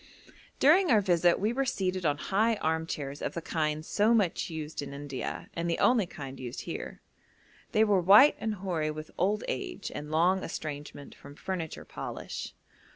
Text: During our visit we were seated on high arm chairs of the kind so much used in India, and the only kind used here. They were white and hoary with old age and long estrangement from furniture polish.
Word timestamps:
During 0.57 0.89
our 0.89 0.99
visit 0.99 1.39
we 1.39 1.53
were 1.53 1.63
seated 1.63 2.07
on 2.07 2.17
high 2.17 2.55
arm 2.55 2.87
chairs 2.87 3.21
of 3.21 3.35
the 3.35 3.41
kind 3.43 3.85
so 3.85 4.15
much 4.15 4.49
used 4.49 4.81
in 4.81 4.95
India, 4.95 5.47
and 5.55 5.69
the 5.69 5.77
only 5.77 6.07
kind 6.07 6.39
used 6.39 6.61
here. 6.61 7.01
They 7.71 7.83
were 7.83 8.01
white 8.01 8.35
and 8.39 8.55
hoary 8.55 8.89
with 8.89 9.11
old 9.15 9.43
age 9.47 9.91
and 9.93 10.09
long 10.09 10.43
estrangement 10.43 11.13
from 11.13 11.35
furniture 11.35 11.85
polish. 11.85 12.55